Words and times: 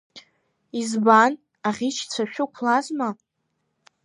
Избан, 0.79 1.33
аӷьычцәа 1.67 2.23
шәықәлазма? 2.31 3.09